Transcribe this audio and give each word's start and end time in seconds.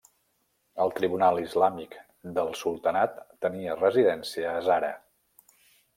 El 0.85 0.93
tribunal 0.99 1.41
islàmic 1.41 1.93
del 2.39 2.49
sultanat 2.63 3.21
tenia 3.47 3.79
residència 3.85 4.55
a 4.57 4.65
Zara. 4.71 4.91